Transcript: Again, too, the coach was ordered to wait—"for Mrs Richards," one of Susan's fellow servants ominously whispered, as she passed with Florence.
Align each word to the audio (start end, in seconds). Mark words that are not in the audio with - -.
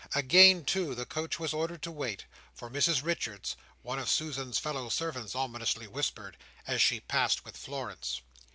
Again, 0.15 0.65
too, 0.65 0.95
the 0.95 1.05
coach 1.05 1.39
was 1.39 1.53
ordered 1.53 1.83
to 1.83 1.91
wait—"for 1.91 2.71
Mrs 2.71 3.03
Richards," 3.03 3.55
one 3.83 3.99
of 3.99 4.09
Susan's 4.09 4.57
fellow 4.57 4.89
servants 4.89 5.35
ominously 5.35 5.85
whispered, 5.85 6.37
as 6.65 6.81
she 6.81 7.01
passed 7.01 7.45
with 7.45 7.55
Florence. 7.55 8.19